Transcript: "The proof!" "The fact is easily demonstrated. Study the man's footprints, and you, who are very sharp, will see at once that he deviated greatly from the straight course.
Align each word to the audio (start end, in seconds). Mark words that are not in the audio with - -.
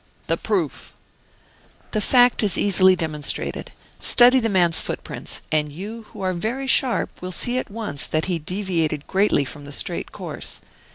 "The 0.25 0.35
proof!" 0.35 0.95
"The 1.91 2.01
fact 2.01 2.41
is 2.41 2.57
easily 2.57 2.95
demonstrated. 2.95 3.71
Study 3.99 4.39
the 4.39 4.49
man's 4.49 4.81
footprints, 4.81 5.43
and 5.51 5.71
you, 5.71 6.07
who 6.09 6.21
are 6.21 6.33
very 6.33 6.65
sharp, 6.65 7.21
will 7.21 7.31
see 7.31 7.59
at 7.59 7.69
once 7.69 8.07
that 8.07 8.25
he 8.25 8.39
deviated 8.39 9.05
greatly 9.05 9.45
from 9.45 9.63
the 9.63 9.71
straight 9.71 10.11
course. 10.11 10.61